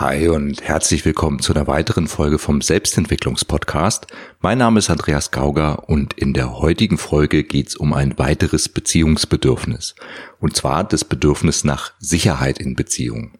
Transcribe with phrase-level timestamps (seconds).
[0.00, 4.06] Hi und herzlich willkommen zu einer weiteren Folge vom Selbstentwicklungspodcast.
[4.40, 8.70] Mein Name ist Andreas Gauger und in der heutigen Folge geht es um ein weiteres
[8.70, 9.94] Beziehungsbedürfnis.
[10.38, 13.32] Und zwar das Bedürfnis nach Sicherheit in Beziehungen.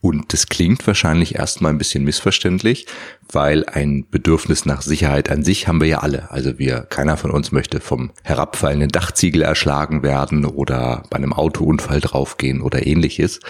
[0.00, 2.86] Und das klingt wahrscheinlich erstmal ein bisschen missverständlich,
[3.32, 6.30] weil ein Bedürfnis nach Sicherheit an sich haben wir ja alle.
[6.30, 12.00] Also wir, keiner von uns möchte vom herabfallenden Dachziegel erschlagen werden oder bei einem Autounfall
[12.00, 13.40] draufgehen oder ähnliches.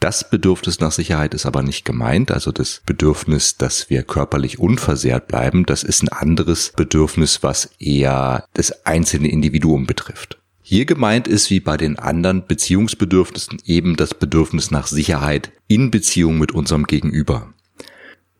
[0.00, 5.28] Das Bedürfnis nach Sicherheit ist aber nicht gemeint, also das Bedürfnis, dass wir körperlich unversehrt
[5.28, 10.38] bleiben, das ist ein anderes Bedürfnis, was eher das einzelne Individuum betrifft.
[10.66, 16.38] Hier gemeint ist wie bei den anderen Beziehungsbedürfnissen eben das Bedürfnis nach Sicherheit in Beziehung
[16.38, 17.52] mit unserem Gegenüber.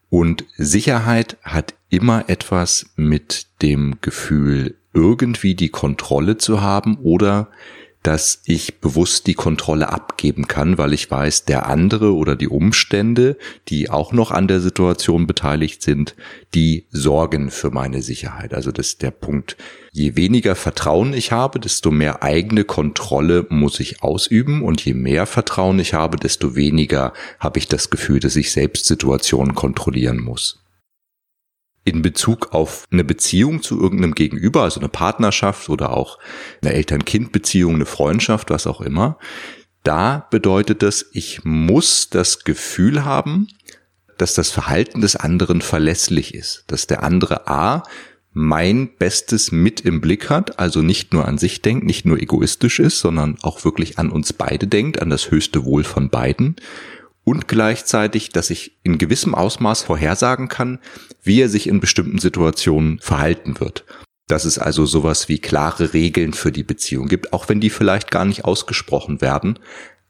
[0.08, 7.48] Und Sicherheit hat immer etwas mit dem Gefühl, irgendwie die Kontrolle zu haben oder
[8.04, 13.38] dass ich bewusst die Kontrolle abgeben kann, weil ich weiß, der andere oder die Umstände,
[13.68, 16.14] die auch noch an der Situation beteiligt sind,
[16.52, 18.52] die sorgen für meine Sicherheit.
[18.52, 19.56] Also das ist der Punkt.
[19.90, 25.24] Je weniger Vertrauen ich habe, desto mehr eigene Kontrolle muss ich ausüben und je mehr
[25.24, 30.63] Vertrauen ich habe, desto weniger habe ich das Gefühl, dass ich selbst Situationen kontrollieren muss
[31.84, 36.18] in Bezug auf eine Beziehung zu irgendeinem Gegenüber, also eine Partnerschaft oder auch
[36.62, 39.18] eine Eltern-Kind-Beziehung, eine Freundschaft, was auch immer,
[39.82, 43.48] da bedeutet das, ich muss das Gefühl haben,
[44.16, 47.82] dass das Verhalten des anderen verlässlich ist, dass der andere A
[48.32, 52.80] mein Bestes mit im Blick hat, also nicht nur an sich denkt, nicht nur egoistisch
[52.80, 56.56] ist, sondern auch wirklich an uns beide denkt, an das höchste Wohl von beiden
[57.24, 60.78] und gleichzeitig, dass ich in gewissem Ausmaß vorhersagen kann,
[61.22, 63.84] wie er sich in bestimmten Situationen verhalten wird.
[64.28, 68.10] Dass es also sowas wie klare Regeln für die Beziehung gibt, auch wenn die vielleicht
[68.10, 69.58] gar nicht ausgesprochen werden.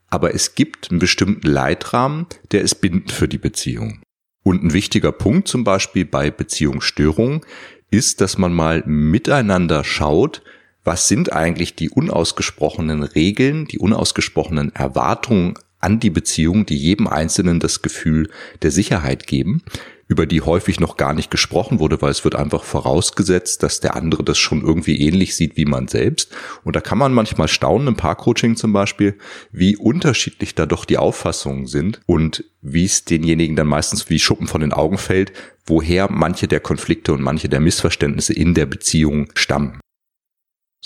[0.09, 4.01] Aber es gibt einen bestimmten Leitrahmen, der ist bindend für die Beziehung.
[4.43, 7.41] Und ein wichtiger Punkt zum Beispiel bei Beziehungsstörungen
[7.89, 10.43] ist, dass man mal miteinander schaut,
[10.83, 15.55] was sind eigentlich die unausgesprochenen Regeln, die unausgesprochenen Erwartungen
[15.85, 18.27] an die Beziehung, die jedem Einzelnen das Gefühl
[18.63, 19.61] der Sicherheit geben,
[20.07, 23.95] über die häufig noch gar nicht gesprochen wurde, weil es wird einfach vorausgesetzt, dass der
[23.95, 26.31] andere das schon irgendwie ähnlich sieht wie man selbst.
[26.63, 29.15] Und da kann man manchmal staunen, im Paarcoaching zum Beispiel,
[29.51, 34.47] wie unterschiedlich da doch die Auffassungen sind und wie es denjenigen dann meistens wie Schuppen
[34.47, 35.33] von den Augen fällt,
[35.67, 39.79] woher manche der Konflikte und manche der Missverständnisse in der Beziehung stammen.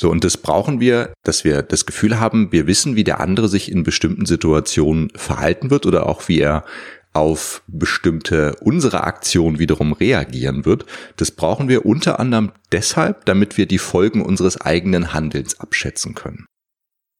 [0.01, 3.49] So, und das brauchen wir, dass wir das Gefühl haben, wir wissen, wie der andere
[3.49, 6.63] sich in bestimmten Situationen verhalten wird oder auch wie er
[7.11, 10.85] auf bestimmte unsere Aktion wiederum reagieren wird.
[11.17, 16.45] Das brauchen wir unter anderem deshalb, damit wir die Folgen unseres eigenen Handelns abschätzen können.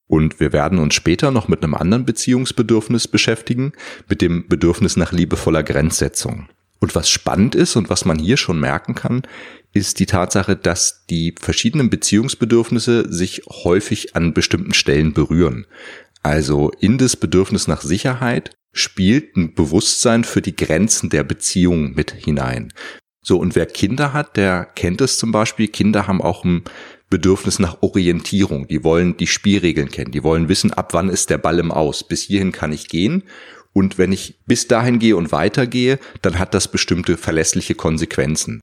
[0.07, 3.73] Und wir werden uns später noch mit einem anderen Beziehungsbedürfnis beschäftigen,
[4.07, 6.47] mit dem Bedürfnis nach liebevoller Grenzsetzung.
[6.79, 9.23] Und was spannend ist und was man hier schon merken kann,
[9.73, 15.65] ist die Tatsache, dass die verschiedenen Beziehungsbedürfnisse sich häufig an bestimmten Stellen berühren.
[16.23, 22.11] Also in das Bedürfnis nach Sicherheit spielt ein Bewusstsein für die Grenzen der Beziehung mit
[22.11, 22.73] hinein.
[23.21, 25.67] So, und wer Kinder hat, der kennt es zum Beispiel.
[25.67, 26.63] Kinder haben auch ein
[27.09, 28.67] Bedürfnis nach Orientierung.
[28.67, 30.11] Die wollen die Spielregeln kennen.
[30.11, 32.07] Die wollen wissen, ab wann ist der Ball im Aus.
[32.07, 33.23] Bis hierhin kann ich gehen.
[33.73, 38.61] Und wenn ich bis dahin gehe und weitergehe, dann hat das bestimmte verlässliche Konsequenzen.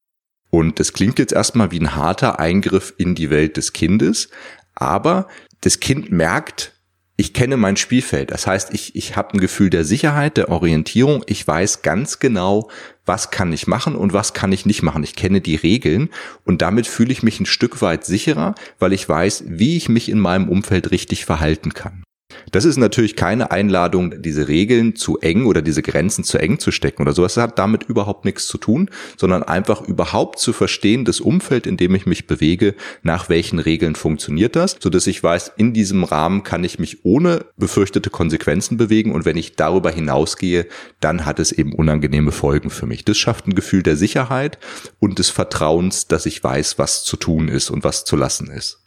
[0.50, 4.28] Und das klingt jetzt erstmal wie ein harter Eingriff in die Welt des Kindes,
[4.74, 5.28] aber
[5.60, 6.72] das Kind merkt,
[7.18, 8.30] ich kenne mein Spielfeld.
[8.30, 11.24] Das heißt, ich, ich habe ein Gefühl der Sicherheit, der Orientierung.
[11.26, 12.70] Ich weiß ganz genau,
[13.06, 15.02] was kann ich machen und was kann ich nicht machen.
[15.02, 16.10] Ich kenne die Regeln
[16.44, 20.10] und damit fühle ich mich ein Stück weit sicherer, weil ich weiß, wie ich mich
[20.10, 22.05] in meinem Umfeld richtig verhalten kann.
[22.52, 26.70] Das ist natürlich keine Einladung, diese Regeln zu eng oder diese Grenzen zu eng zu
[26.70, 27.34] stecken oder sowas.
[27.34, 31.76] Das hat damit überhaupt nichts zu tun, sondern einfach überhaupt zu verstehen, das Umfeld, in
[31.76, 36.04] dem ich mich bewege, nach welchen Regeln funktioniert das, so dass ich weiß, in diesem
[36.04, 40.66] Rahmen kann ich mich ohne befürchtete Konsequenzen bewegen und wenn ich darüber hinausgehe,
[41.00, 43.04] dann hat es eben unangenehme Folgen für mich.
[43.04, 44.59] Das schafft ein Gefühl der Sicherheit
[44.98, 48.85] und des Vertrauens, dass ich weiß, was zu tun ist und was zu lassen ist.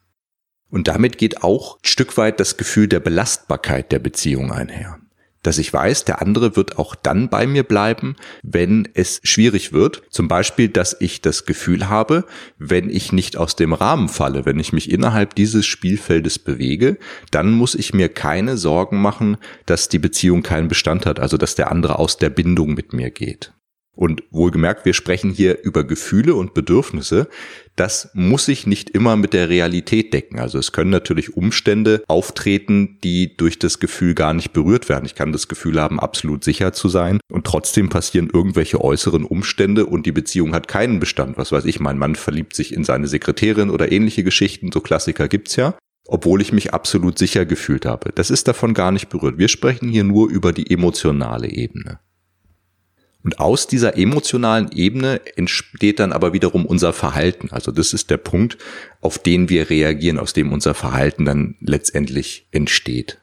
[0.69, 5.00] Und damit geht auch ein Stück weit das Gefühl der Belastbarkeit der Beziehung einher.
[5.42, 10.04] Dass ich weiß, der andere wird auch dann bei mir bleiben, wenn es schwierig wird.
[10.10, 12.25] Zum Beispiel, dass ich das Gefühl habe,
[12.57, 16.98] wenn ich nicht aus dem Rahmen falle, wenn ich mich innerhalb dieses Spielfeldes bewege,
[17.31, 21.56] dann muss ich mir keine Sorgen machen, dass die Beziehung keinen Bestand hat, also dass
[21.56, 23.54] der andere aus der Bindung mit mir geht.
[24.00, 27.28] Und wohlgemerkt, wir sprechen hier über Gefühle und Bedürfnisse.
[27.75, 30.40] Das muss sich nicht immer mit der Realität decken.
[30.40, 35.06] Also es können natürlich Umstände auftreten, die durch das Gefühl gar nicht berührt werden.
[35.06, 39.86] Ich kann das Gefühl haben, absolut sicher zu sein und trotzdem passieren irgendwelche äußeren Umstände
[39.86, 41.38] und die Beziehung hat keinen Bestand.
[41.38, 45.28] Was weiß ich, mein Mann verliebt sich in seine Sekretärin oder ähnliche Geschichten, so Klassiker
[45.28, 45.78] gibt's ja
[46.12, 48.12] obwohl ich mich absolut sicher gefühlt habe.
[48.16, 49.38] Das ist davon gar nicht berührt.
[49.38, 52.00] Wir sprechen hier nur über die emotionale Ebene.
[53.24, 57.50] Und aus dieser emotionalen Ebene entsteht dann aber wiederum unser Verhalten.
[57.51, 58.57] Also das ist der Punkt,
[59.01, 63.19] auf den wir reagieren, aus dem unser Verhalten dann letztendlich entsteht.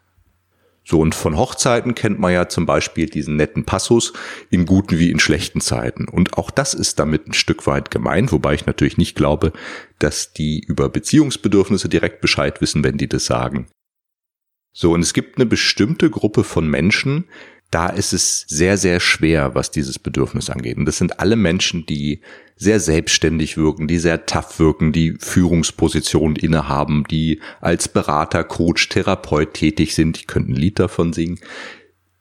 [0.89, 4.13] So, und von Hochzeiten kennt man ja zum Beispiel diesen netten Passus
[4.51, 6.07] in guten wie in schlechten Zeiten.
[6.07, 9.53] Und auch das ist damit ein Stück weit gemeint, wobei ich natürlich nicht glaube,
[9.99, 13.67] dass die über Beziehungsbedürfnisse direkt Bescheid wissen, wenn die das sagen.
[14.73, 17.25] So, und es gibt eine bestimmte Gruppe von Menschen,
[17.71, 20.77] da ist es sehr, sehr schwer, was dieses Bedürfnis angeht.
[20.77, 22.21] Und das sind alle Menschen, die
[22.57, 29.55] sehr selbstständig wirken, die sehr tough wirken, die Führungspositionen innehaben, die als Berater, Coach, Therapeut
[29.55, 30.17] tätig sind.
[30.17, 31.39] Ich könnte ein Lied davon singen.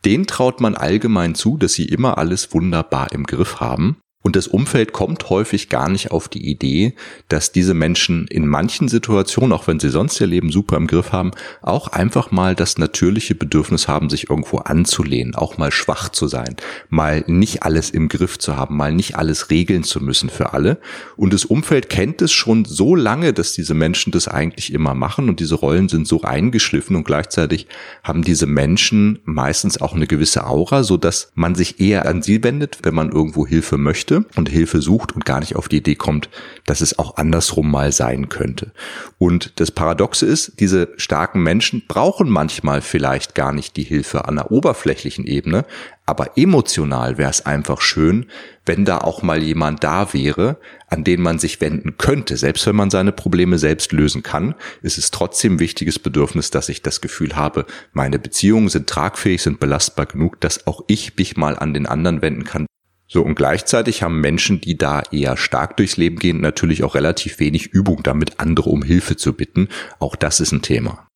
[0.03, 3.97] Den traut man allgemein zu, dass sie immer alles wunderbar im Griff haben.
[4.25, 6.95] Und das Umfeld kommt häufig gar nicht auf die Idee,
[7.27, 11.11] dass diese Menschen in manchen Situationen, auch wenn sie sonst ihr Leben super im Griff
[11.11, 11.29] haben,
[11.61, 16.55] auch einfach mal das natürliche Bedürfnis haben, sich irgendwo anzulehnen, auch mal schwach zu sein,
[16.89, 20.79] mal nicht alles im Griff zu haben, mal nicht alles regeln zu müssen für alle.
[21.17, 25.29] Und das Umfeld kennt es schon so lange, dass diese Menschen das eigentlich immer machen
[25.29, 27.67] und diese Rollen sind so eingeschliffen und gleichzeitig
[28.01, 32.43] haben diese Menschen meistens auch eine gewisse Aura, so dass man sich eher an sie
[32.43, 35.77] wendet, wenn man irgendwo Hilfe möchte möchte und Hilfe sucht und gar nicht auf die
[35.77, 36.29] Idee kommt,
[36.65, 38.71] dass es auch andersrum mal sein könnte.
[39.17, 44.35] Und das Paradoxe ist, diese starken Menschen brauchen manchmal vielleicht gar nicht die Hilfe an
[44.35, 45.65] der oberflächlichen Ebene,
[46.07, 48.27] aber emotional wäre es einfach schön,
[48.67, 50.57] wenn da auch mal jemand da wäre,
[50.87, 52.37] an den man sich wenden könnte.
[52.37, 54.53] Selbst wenn man seine Probleme selbst lösen kann,
[54.83, 59.59] ist es trotzdem wichtiges Bedürfnis, dass ich das Gefühl habe, meine Beziehungen sind tragfähig, sind
[59.59, 62.67] belastbar genug, dass auch ich mich mal an den anderen wenden kann,
[63.07, 67.39] so, und gleichzeitig haben Menschen, die da eher stark durchs Leben gehen, natürlich auch relativ
[67.39, 69.69] wenig Übung damit, andere um Hilfe zu bitten.
[69.99, 71.07] Auch das ist ein Thema.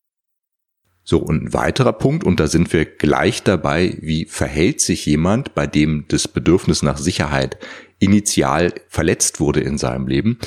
[1.04, 5.56] So, und ein weiterer Punkt, und da sind wir gleich dabei, wie verhält sich jemand,
[5.56, 7.58] bei dem das Bedürfnis nach Sicherheit
[7.98, 10.38] initial verletzt wurde in seinem Leben,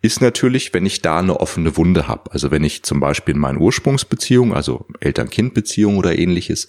[0.00, 2.30] ist natürlich, wenn ich da eine offene Wunde habe.
[2.32, 6.68] Also wenn ich zum Beispiel in meiner Ursprungsbeziehung, also Eltern-Kind-Beziehung oder ähnliches,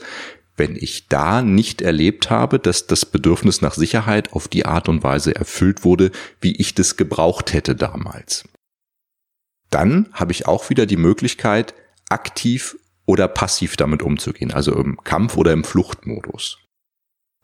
[0.56, 5.04] wenn ich da nicht erlebt habe, dass das Bedürfnis nach Sicherheit auf die Art und
[5.04, 6.12] Weise erfüllt wurde,
[6.42, 8.44] wie ich das gebraucht hätte damals.
[9.70, 11.74] Dann habe ich auch wieder die Möglichkeit,
[12.10, 16.60] aktiv oder passiv damit umzugehen, also im Kampf- oder im Fluchtmodus.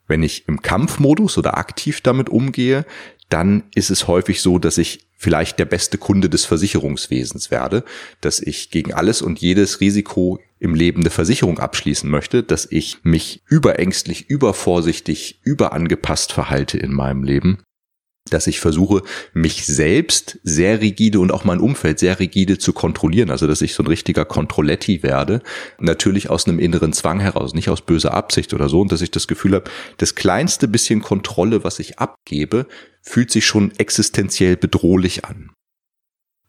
[0.06, 2.84] Wenn ich im Kampfmodus oder aktiv damit umgehe,
[3.30, 7.84] dann ist es häufig so, dass ich vielleicht der beste Kunde des Versicherungswesens werde,
[8.20, 12.98] dass ich gegen alles und jedes Risiko im Leben eine Versicherung abschließen möchte, dass ich
[13.02, 17.62] mich überängstlich, übervorsichtig, überangepasst verhalte in meinem Leben
[18.30, 23.30] dass ich versuche, mich selbst sehr rigide und auch mein Umfeld sehr rigide zu kontrollieren.
[23.30, 25.42] Also, dass ich so ein richtiger Kontrolletti werde.
[25.78, 28.80] Natürlich aus einem inneren Zwang heraus, nicht aus böser Absicht oder so.
[28.80, 32.66] Und dass ich das Gefühl habe, das kleinste bisschen Kontrolle, was ich abgebe,
[33.02, 35.50] fühlt sich schon existenziell bedrohlich an.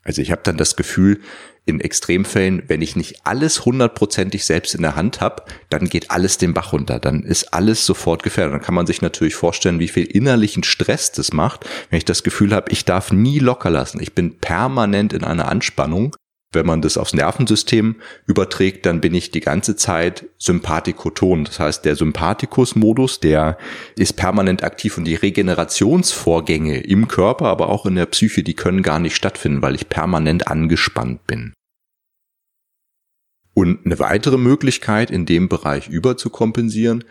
[0.04, 1.20] Also ich habe dann das Gefühl,
[1.66, 6.38] in Extremfällen, wenn ich nicht alles hundertprozentig selbst in der Hand habe, dann geht alles
[6.38, 8.54] den Bach runter, dann ist alles sofort gefährdet.
[8.54, 12.24] Dann kann man sich natürlich vorstellen, wie viel innerlichen Stress das macht, wenn ich das
[12.24, 14.02] Gefühl habe, ich darf nie locker lassen.
[14.02, 16.16] Ich bin permanent in einer Anspannung
[16.54, 21.46] wenn man das aufs Nervensystem überträgt, dann bin ich die ganze Zeit sympathikoton.
[21.46, 23.58] Das heißt, der Sympathikus-Modus, der
[23.96, 28.82] ist permanent aktiv und die Regenerationsvorgänge im Körper, aber auch in der Psyche, die können
[28.82, 31.54] gar nicht stattfinden, weil ich permanent angespannt bin.
[33.54, 37.04] Und eine weitere Möglichkeit, in dem Bereich überzukompensieren,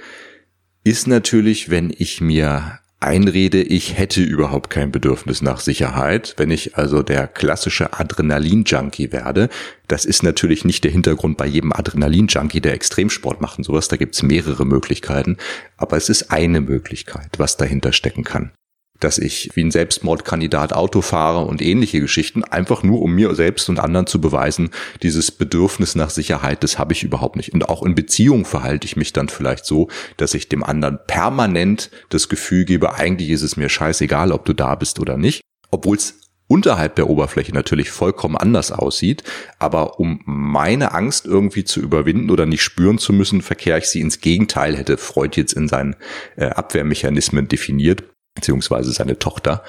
[0.84, 6.76] ist natürlich, wenn ich mir einrede, ich hätte überhaupt kein Bedürfnis nach Sicherheit, wenn ich
[6.76, 9.48] also der klassische Adrenalin-Junkie werde.
[9.88, 13.88] Das ist natürlich nicht der Hintergrund bei jedem Adrenalin-Junkie, der Extremsport macht und sowas.
[13.88, 15.38] Da gibt's mehrere Möglichkeiten,
[15.78, 18.52] aber es ist eine Möglichkeit, was dahinter stecken kann
[19.00, 23.68] dass ich wie ein Selbstmordkandidat Auto fahre und ähnliche Geschichten, einfach nur um mir selbst
[23.68, 24.70] und anderen zu beweisen,
[25.02, 27.52] dieses Bedürfnis nach Sicherheit, das habe ich überhaupt nicht.
[27.52, 31.90] Und auch in Beziehung verhalte ich mich dann vielleicht so, dass ich dem anderen permanent
[32.10, 35.40] das Gefühl gebe, eigentlich ist es mir scheißegal, ob du da bist oder nicht,
[35.70, 36.14] obwohl es
[36.46, 39.22] unterhalb der Oberfläche natürlich vollkommen anders aussieht,
[39.60, 44.00] aber um meine Angst irgendwie zu überwinden oder nicht spüren zu müssen, verkehre ich sie
[44.00, 45.94] ins Gegenteil, hätte Freud jetzt in seinen
[46.36, 48.02] äh, Abwehrmechanismen definiert
[48.34, 49.62] beziehungsweise seine Tochter,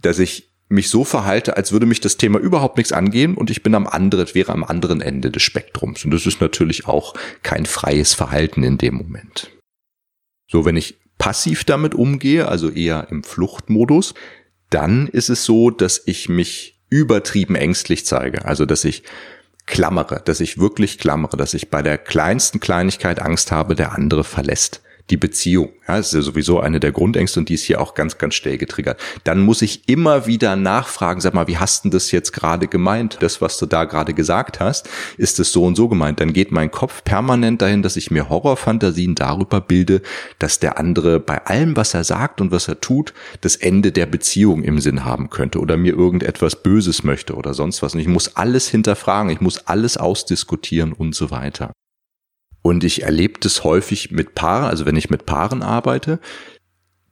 [0.00, 3.62] dass ich mich so verhalte, als würde mich das Thema überhaupt nichts angehen und ich
[3.62, 6.04] bin am anderen, wäre am anderen Ende des Spektrums.
[6.04, 9.50] Und das ist natürlich auch kein freies Verhalten in dem Moment.
[10.50, 14.14] So, wenn ich passiv damit umgehe, also eher im Fluchtmodus,
[14.70, 18.44] dann ist es so, dass ich mich übertrieben ängstlich zeige.
[18.44, 19.04] Also, dass ich
[19.66, 24.24] klammere, dass ich wirklich klammere, dass ich bei der kleinsten Kleinigkeit Angst habe, der andere
[24.24, 25.70] verlässt die Beziehung.
[25.86, 28.58] Ja, ist ja sowieso eine der Grundängste und die ist hier auch ganz, ganz schnell
[28.58, 29.00] getriggert.
[29.22, 33.18] Dann muss ich immer wieder nachfragen, sag mal, wie hast du das jetzt gerade gemeint?
[33.20, 36.18] Das, was du da gerade gesagt hast, ist es so und so gemeint?
[36.18, 40.02] Dann geht mein Kopf permanent dahin, dass ich mir Horrorfantasien darüber bilde,
[40.40, 44.06] dass der andere bei allem, was er sagt und was er tut, das Ende der
[44.06, 47.94] Beziehung im Sinn haben könnte oder mir irgendetwas Böses möchte oder sonst was.
[47.94, 51.70] Und ich muss alles hinterfragen, ich muss alles ausdiskutieren und so weiter.
[52.66, 56.18] Und ich erlebe das häufig mit Paaren, also wenn ich mit Paaren arbeite.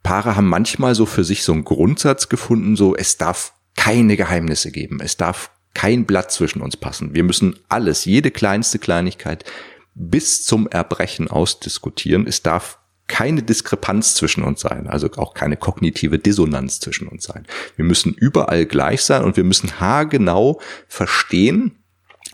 [0.03, 4.73] Paare haben manchmal so für sich so einen Grundsatz gefunden, so es darf keine Geheimnisse
[4.73, 7.15] geben, es darf kein Blatt zwischen uns passen.
[7.15, 9.45] Wir müssen alles, jede kleinste Kleinigkeit
[9.95, 12.27] bis zum Erbrechen ausdiskutieren.
[12.27, 17.47] Es darf keine Diskrepanz zwischen uns sein, also auch keine kognitive Dissonanz zwischen uns sein.
[17.77, 21.84] Wir müssen überall gleich sein und wir müssen haargenau verstehen,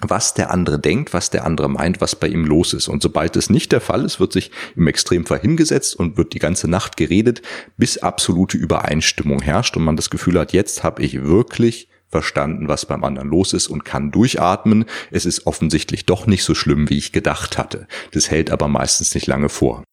[0.00, 2.88] was der andere denkt, was der andere meint, was bei ihm los ist.
[2.88, 6.38] Und sobald es nicht der Fall ist, wird sich im Extremfall hingesetzt und wird die
[6.38, 7.42] ganze Nacht geredet,
[7.76, 12.86] bis absolute Übereinstimmung herrscht und man das Gefühl hat, jetzt habe ich wirklich verstanden, was
[12.86, 14.84] beim anderen los ist und kann durchatmen.
[15.10, 17.86] Es ist offensichtlich doch nicht so schlimm, wie ich gedacht hatte.
[18.12, 19.84] Das hält aber meistens nicht lange vor.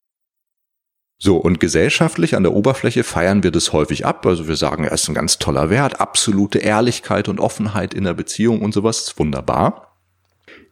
[1.19, 4.25] So, und gesellschaftlich an der Oberfläche feiern wir das häufig ab.
[4.25, 8.13] Also wir sagen, er ist ein ganz toller Wert, absolute Ehrlichkeit und Offenheit in der
[8.13, 9.87] Beziehung und sowas ist wunderbar.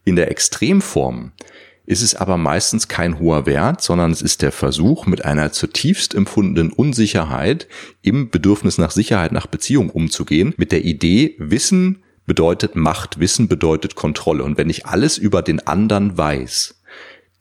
[0.05, 1.31] In der Extremform
[1.87, 6.13] ist es aber meistens kein hoher Wert, sondern es ist der Versuch, mit einer zutiefst
[6.15, 7.67] empfundenen Unsicherheit
[8.01, 13.95] im Bedürfnis nach Sicherheit, nach Beziehung umzugehen, mit der Idee, Wissen bedeutet Macht, Wissen bedeutet
[13.95, 14.43] Kontrolle.
[14.43, 16.81] Und wenn ich alles über den anderen weiß,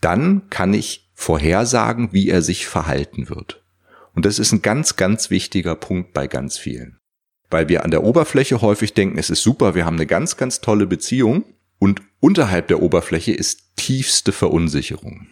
[0.00, 3.62] dann kann ich vorhersagen, wie er sich verhalten wird.
[4.14, 6.98] Und das ist ein ganz, ganz wichtiger Punkt bei ganz vielen.
[7.50, 10.60] Weil wir an der Oberfläche häufig denken, es ist super, wir haben eine ganz, ganz
[10.60, 11.44] tolle Beziehung
[11.84, 15.26] und unterhalb der Oberfläche ist tiefste Verunsicherung.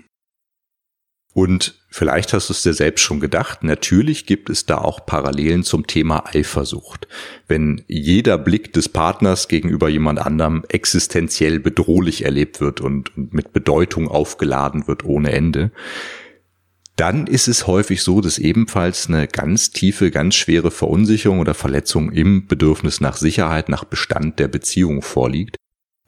[1.33, 5.63] Und vielleicht hast du es dir selbst schon gedacht, natürlich gibt es da auch Parallelen
[5.63, 7.09] zum Thema Eifersucht.
[7.49, 14.09] Wenn jeder Blick des Partners gegenüber jemand anderem existenziell bedrohlich erlebt wird und, mit Bedeutung
[14.09, 15.73] aufgeladen wird ohne Ende,
[16.97, 22.13] dann ist es häufig so, dass ebenfalls eine ganz tiefe, ganz schwere Verunsicherung oder Verletzung
[22.13, 25.57] im Bedürfnis nach Sicherheit, nach Bestand der Beziehung vorliegt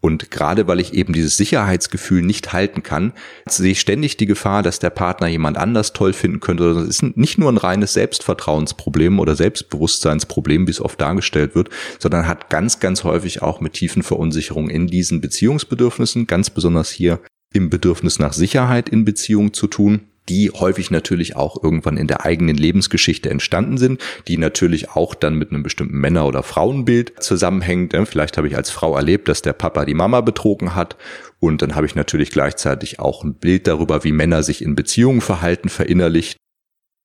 [0.04, 3.14] und gerade weil ich eben dieses Sicherheitsgefühl nicht halten kann,
[3.48, 6.74] sehe ich ständig die Gefahr, dass der Partner jemand anders toll finden könnte.
[6.74, 12.28] Das ist nicht nur ein reines Selbstvertrauensproblem oder Selbstbewusstseinsproblem, wie es oft dargestellt wird, sondern
[12.28, 17.20] hat ganz, ganz häufig auch mit tiefen Verunsicherungen in diesen Beziehungsbedürfnissen, ganz besonders hier
[17.54, 22.24] im Bedürfnis nach Sicherheit in Beziehung zu tun die häufig natürlich auch irgendwann in der
[22.24, 27.94] eigenen Lebensgeschichte entstanden sind, die natürlich auch dann mit einem bestimmten Männer- oder Frauenbild zusammenhängt.
[28.06, 30.96] Vielleicht habe ich als Frau erlebt, dass der Papa die Mama betrogen hat
[31.40, 35.20] und dann habe ich natürlich gleichzeitig auch ein Bild darüber, wie Männer sich in Beziehungen
[35.20, 36.38] verhalten, verinnerlicht.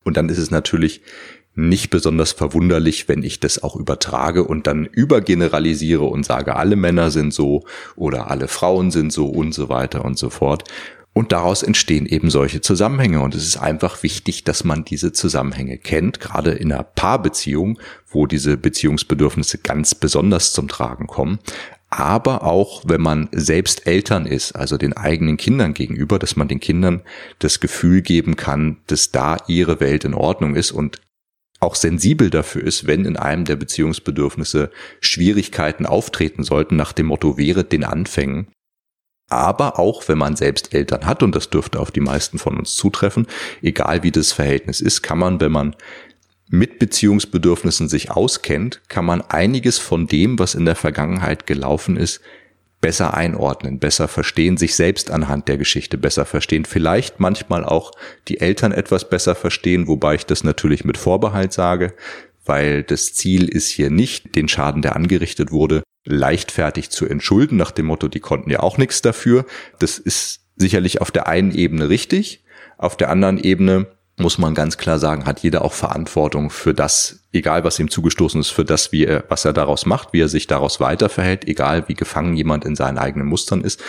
[0.05, 1.01] Und dann ist es natürlich
[1.55, 7.11] nicht besonders verwunderlich, wenn ich das auch übertrage und dann übergeneralisiere und sage, alle Männer
[7.11, 10.63] sind so oder alle Frauen sind so und so weiter und so fort.
[11.19, 13.19] Und daraus entstehen eben solche Zusammenhänge.
[13.19, 18.25] Und es ist einfach wichtig, dass man diese Zusammenhänge kennt, gerade in einer Paarbeziehung, wo
[18.25, 21.39] diese Beziehungsbedürfnisse ganz besonders zum Tragen kommen.
[21.89, 26.61] Aber auch, wenn man selbst Eltern ist, also den eigenen Kindern gegenüber, dass man den
[26.61, 27.01] Kindern
[27.39, 31.01] das Gefühl geben kann, dass da ihre Welt in Ordnung ist und
[31.59, 34.71] auch sensibel dafür ist, wenn in einem der Beziehungsbedürfnisse
[35.01, 38.47] Schwierigkeiten auftreten sollten, nach dem Motto wäre den Anfängen,
[39.29, 42.75] aber auch wenn man selbst Eltern hat, und das dürfte auf die meisten von uns
[42.75, 43.27] zutreffen,
[43.61, 45.75] egal wie das Verhältnis ist, kann man, wenn man
[46.49, 52.21] mit Beziehungsbedürfnissen sich auskennt, kann man einiges von dem, was in der Vergangenheit gelaufen ist,
[52.81, 57.91] besser einordnen, besser verstehen, sich selbst anhand der Geschichte besser verstehen, vielleicht manchmal auch
[58.27, 61.93] die Eltern etwas besser verstehen, wobei ich das natürlich mit Vorbehalt sage,
[62.45, 67.71] weil das Ziel ist hier nicht, den Schaden, der angerichtet wurde, leichtfertig zu entschulden, nach
[67.71, 69.45] dem Motto, die konnten ja auch nichts dafür.
[69.79, 72.43] Das ist sicherlich auf der einen Ebene richtig.
[72.77, 73.87] Auf der anderen Ebene
[74.19, 78.41] muss man ganz klar sagen, hat jeder auch Verantwortung für das, egal was ihm zugestoßen
[78.41, 81.47] ist, für das, wie er, was er daraus macht, wie er sich daraus weiter verhält,
[81.47, 83.81] egal wie gefangen jemand in seinen eigenen Mustern ist.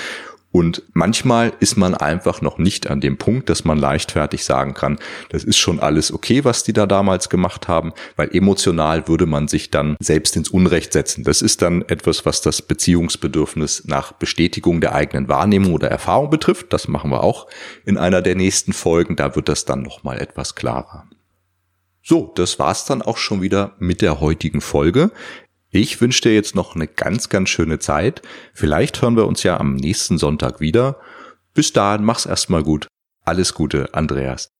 [0.52, 4.98] Und manchmal ist man einfach noch nicht an dem Punkt, dass man leichtfertig sagen kann,
[5.28, 9.46] das ist schon alles okay, was die da damals gemacht haben, weil emotional würde man
[9.46, 11.22] sich dann selbst ins Unrecht setzen.
[11.22, 16.72] Das ist dann etwas, was das Beziehungsbedürfnis nach Bestätigung der eigenen Wahrnehmung oder Erfahrung betrifft.
[16.72, 17.46] Das machen wir auch
[17.84, 19.14] in einer der nächsten Folgen.
[19.14, 21.06] Da wird das dann nochmal etwas klarer.
[22.02, 25.12] So, das war's dann auch schon wieder mit der heutigen Folge.
[25.70, 28.22] Ich wünsche dir jetzt noch eine ganz, ganz schöne Zeit.
[28.54, 31.00] Vielleicht hören wir uns ja am nächsten Sonntag wieder.
[31.54, 32.88] Bis dahin, mach's erstmal gut.
[33.24, 34.50] Alles Gute, Andreas.